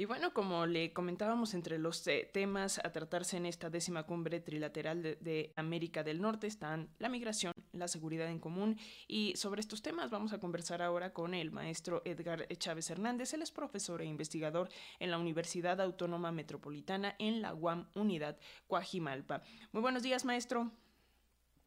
[0.00, 4.40] Y bueno, como le comentábamos, entre los eh, temas a tratarse en esta décima cumbre
[4.40, 9.82] trilateral de, América del Norte están la migración, la seguridad en común y sobre estos
[9.82, 13.34] temas vamos a conversar ahora con el maestro Edgar Chávez Hernández.
[13.34, 14.70] Él es profesor e investigador
[15.00, 18.38] en la Universidad Autónoma Metropolitana en la UAM Unidad
[18.68, 19.42] Coajimalpa.
[19.72, 20.70] Muy buenos días, maestro.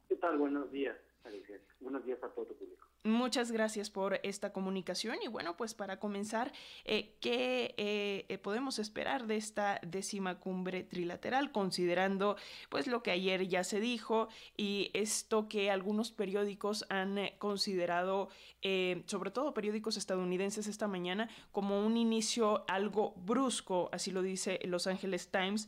[0.09, 0.39] ¿Qué tal?
[0.39, 0.97] Buenos días,
[1.79, 2.92] Buenos días a todo tu público.
[3.05, 6.53] Muchas gracias por esta comunicación y bueno, pues para comenzar,
[6.85, 12.37] eh, ¿qué eh, eh, podemos esperar de esta décima cumbre trilateral considerando
[12.69, 18.29] pues lo que ayer ya se dijo y esto que algunos periódicos han considerado,
[19.05, 24.87] sobre todo periódicos estadounidenses esta mañana, como un inicio algo brusco, así lo dice Los
[24.87, 25.67] Angeles Times,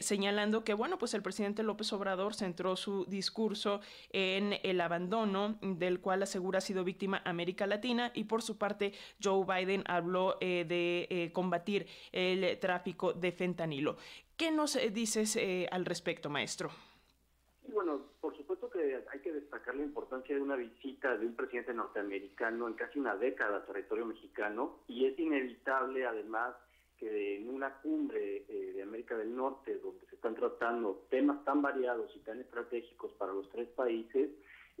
[0.00, 6.00] señalando que bueno, pues el presidente López Obrador centró su discurso en el abandono del
[6.00, 11.08] cual asegura sido víctima América Latina y por su parte Joe Biden habló eh, de
[11.10, 13.96] eh, combatir el tráfico de fentanilo.
[14.36, 15.36] ¿Qué nos eh, dices
[15.72, 16.70] al respecto, maestro?
[17.74, 21.74] bueno, por supuesto que hay que destacar la importancia de una visita de un presidente
[21.74, 26.54] norteamericano en casi una década a territorio mexicano y es inevitable además
[26.98, 32.10] que en una cumbre de América del Norte donde se están tratando temas tan variados
[32.16, 34.30] y tan estratégicos para los tres países,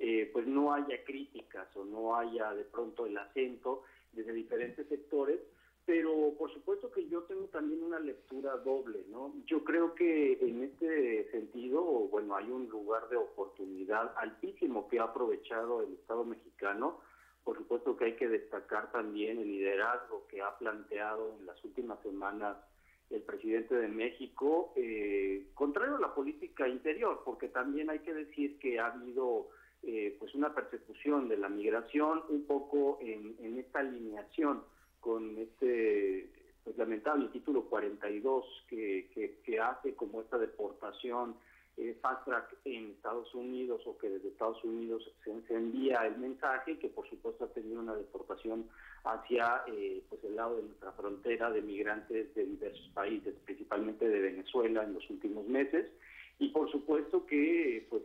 [0.02, 3.82] eh, pues no haya críticas o no haya de pronto el acento
[4.14, 5.38] desde diferentes sectores,
[5.84, 9.34] pero por supuesto que yo tengo también una lectura doble, ¿no?
[9.44, 15.04] Yo creo que en este sentido, bueno, hay un lugar de oportunidad altísimo que ha
[15.04, 17.00] aprovechado el Estado mexicano.
[17.44, 22.00] Por supuesto que hay que destacar también el liderazgo que ha planteado en las últimas
[22.02, 22.56] semanas
[23.10, 28.58] el presidente de México, eh, contrario a la política interior, porque también hay que decir
[28.60, 29.48] que ha habido
[29.82, 34.62] eh, pues una persecución de la migración un poco en, esta alineación
[35.00, 36.28] con este
[36.64, 39.08] pues, lamentable título 42 que,
[39.42, 41.34] que, hace como esta deportación
[41.78, 46.78] eh, fast track en Estados Unidos o que desde Estados Unidos se, envía el mensaje
[46.78, 48.68] que por supuesto ha tenido una deportación
[49.04, 54.20] hacia eh, pues el lado de nuestra frontera de migrantes de diversos países, principalmente de
[54.20, 55.86] Venezuela en los últimos meses.
[56.38, 58.02] Y por supuesto que pues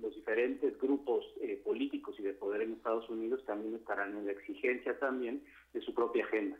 [0.00, 4.32] los diferentes grupos eh, políticos y de poder en Estados Unidos también estarán en la
[4.32, 5.44] exigencia también
[5.74, 6.56] de su propia agenda.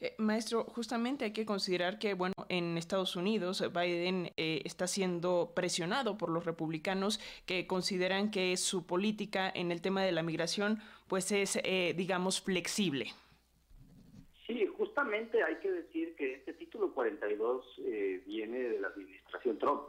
[0.00, 5.52] Eh, maestro, justamente hay que considerar que, bueno, en Estados Unidos Biden eh, está siendo
[5.54, 10.78] presionado por los republicanos que consideran que su política en el tema de la migración,
[11.06, 11.60] pues es,
[11.96, 13.12] digamos, flexible.
[14.50, 19.82] Sí, justamente hay que decir que este título 42 eh, viene de la administración Trump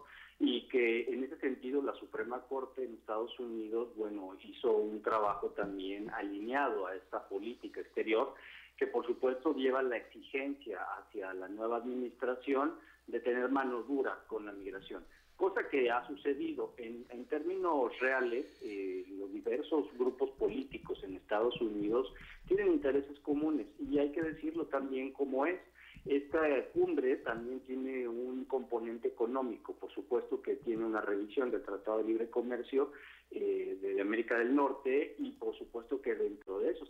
[0.44, 5.50] y que en ese sentido la Suprema Corte en Estados Unidos, bueno, hizo un trabajo
[5.50, 8.34] también alineado a esta política exterior
[8.76, 12.74] que por supuesto lleva la exigencia hacia la nueva administración
[13.12, 15.04] de tener mano dura con la migración
[15.42, 22.14] cosa que ha sucedido en, términos reales, eh, los diversos grupos políticos en Estados Unidos
[22.48, 25.60] tienen intereses comunes y hay que decirlo también como es.
[26.06, 26.42] Esta
[26.74, 32.04] cumbre también tiene un componente económico, por supuesto que tiene una revisión del Tratado de
[32.04, 32.92] Libre Comercio
[33.32, 36.01] eh, de América del Norte y por supuesto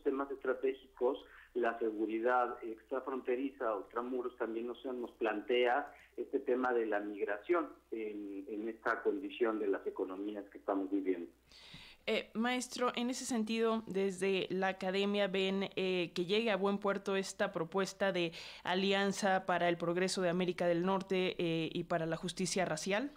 [0.04, 7.00] temas estratégicos la seguridad extrafronteriza o extramuros también nos, nos plantea este tema de la
[7.00, 11.30] migración en, en esta condición de las economías que estamos viviendo.
[12.08, 17.16] Eh, maestro, en ese sentido, desde la academia ven eh, que llegue a buen puerto
[17.16, 18.32] esta propuesta de
[18.64, 23.12] alianza para el progreso de América del Norte eh, y para la justicia racial.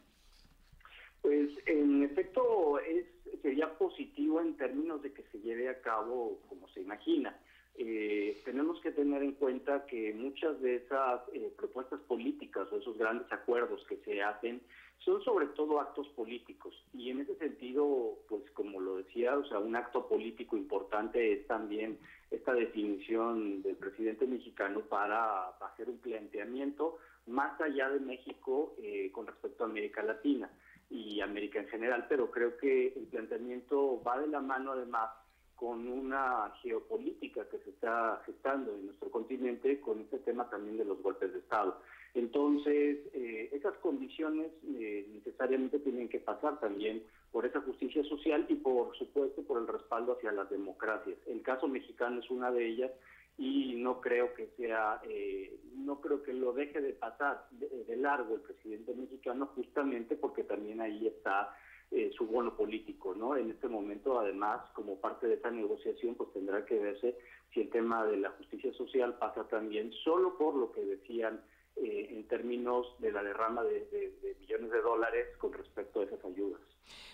[1.22, 3.06] Pues en efecto es,
[3.44, 7.38] sería positivo en términos de que se lleve a cabo como se imagina.
[7.76, 12.96] Eh, tenemos que tener en cuenta que muchas de esas eh, propuestas políticas o esos
[12.96, 14.62] grandes acuerdos que se hacen
[15.00, 19.58] son sobre todo actos políticos y en ese sentido, pues como lo decía, o sea,
[19.58, 21.98] un acto político importante es también
[22.30, 26.96] esta definición del presidente mexicano para hacer un planteamiento
[27.26, 30.50] más allá de México eh, con respecto a América Latina
[30.90, 35.10] y América en general, pero creo que el planteamiento va de la mano además
[35.56, 40.84] con una geopolítica que se está gestando en nuestro continente con este tema también de
[40.84, 41.80] los golpes de Estado.
[42.14, 47.02] Entonces, eh, esas condiciones eh, necesariamente tienen que pasar también
[47.32, 51.16] por esa justicia social y, por supuesto, por el respaldo hacia las democracias.
[51.26, 52.90] El caso mexicano es una de ellas
[53.36, 58.36] y no creo que sea, eh, no creo que lo deje de pasar de largo
[58.36, 61.56] el presidente mexicano justamente porque también ahí está
[61.90, 63.36] eh, su bono político, ¿no?
[63.36, 67.16] En este momento, además, como parte de esa negociación, pues tendrá que verse
[67.52, 71.40] si el tema de la justicia social pasa también solo por lo que decían
[71.76, 76.60] eh, en términos de la derrama de millones de dólares con respecto a esas ayudas.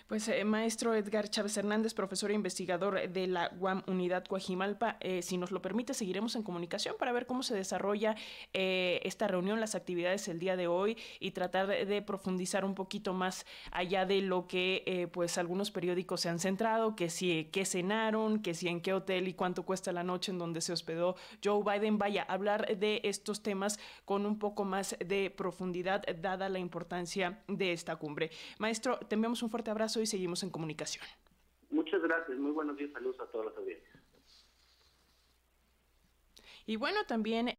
[0.07, 5.21] Pues eh, maestro Edgar Chávez Hernández, profesor e investigador de la UAM Unidad Coajimalpa, eh,
[5.21, 8.15] si nos lo permite, seguiremos en comunicación para ver cómo se desarrolla
[8.53, 13.13] eh, esta reunión, las actividades el día de hoy y tratar de, profundizar un poquito
[13.13, 18.41] más allá de lo que pues algunos periódicos se han centrado, que si qué cenaron,
[18.41, 21.63] que si en qué hotel y cuánto cuesta la noche en donde se hospedó Joe
[21.63, 21.97] Biden.
[21.97, 27.73] Vaya, hablar de estos temas con un poco más de profundidad, dada la importancia de
[27.73, 28.31] esta cumbre.
[28.57, 31.05] Maestro, te enviamos un fuerte abrazo y seguimos en comunicación.
[31.69, 34.01] Muchas gracias, muy buenos días, saludos a todas las audiencias.
[36.65, 37.57] Y bueno, también